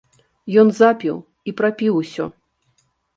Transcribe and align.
Ён 0.61 0.69
запіў 0.79 1.19
і 1.51 1.53
прапіў 1.59 1.99
усё. 2.01 2.25